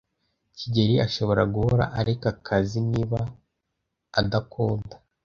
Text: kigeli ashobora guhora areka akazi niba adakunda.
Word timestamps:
kigeli 0.57 0.95
ashobora 1.05 1.41
guhora 1.53 1.83
areka 1.99 2.27
akazi 2.35 2.79
niba 2.91 3.19
adakunda. 4.19 4.95